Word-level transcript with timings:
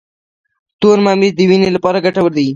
تور 0.79 0.97
ممیز 1.05 1.33
د 1.37 1.41
وینې 1.49 1.69
لپاره 1.75 2.03
ګټور 2.05 2.31
دي. 2.37 2.47